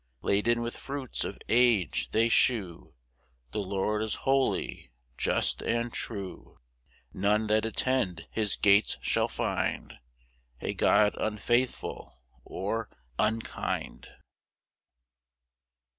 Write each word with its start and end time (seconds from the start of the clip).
4 0.21 0.29
Laden 0.31 0.61
with 0.63 0.75
fruits 0.77 1.23
of 1.23 1.37
age, 1.47 2.09
they 2.09 2.27
shew 2.27 2.95
The 3.51 3.59
Lord 3.59 4.01
is 4.01 4.15
holy, 4.25 4.89
just, 5.15 5.61
and 5.61 5.93
true; 5.93 6.57
None 7.13 7.45
that 7.45 7.65
attend 7.65 8.27
his 8.31 8.55
gates 8.55 8.97
shall 9.03 9.27
find 9.27 9.99
A 10.59 10.73
God 10.73 11.13
unfaithful 11.19 12.19
or 12.43 12.89
unkind. 13.19 14.07